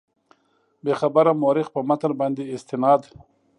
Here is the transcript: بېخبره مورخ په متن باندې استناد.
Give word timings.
بېخبره 0.83 1.33
مورخ 1.41 1.67
په 1.75 1.81
متن 1.87 2.11
باندې 2.19 2.43
استناد. 2.53 3.01